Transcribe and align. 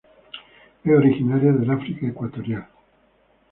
Es 0.83 0.91
originaria 0.91 1.51
de 1.53 1.71
África 1.71 2.07
ecuatorial. 2.07 2.65